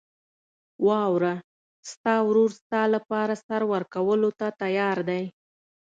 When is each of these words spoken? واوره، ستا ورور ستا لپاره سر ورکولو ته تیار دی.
واوره، 0.87 1.33
ستا 1.91 2.15
ورور 2.27 2.49
ستا 2.59 2.81
لپاره 2.95 3.33
سر 3.45 3.61
ورکولو 3.71 4.29
ته 4.39 4.47
تیار 4.61 4.97
دی. 5.09 5.23